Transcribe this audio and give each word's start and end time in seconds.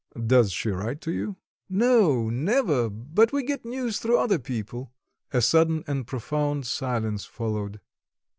"Does 0.25 0.51
she 0.51 0.69
write 0.69 0.99
to 1.01 1.11
you?" 1.11 1.35
"No, 1.69 2.27
never; 2.27 2.89
but 2.89 3.31
we 3.31 3.43
get 3.43 3.63
news 3.63 3.99
through 3.99 4.17
other 4.17 4.39
people." 4.39 4.91
A 5.31 5.43
sudden 5.43 5.83
and 5.85 6.07
profound 6.07 6.65
silence 6.65 7.23
followed. 7.23 7.79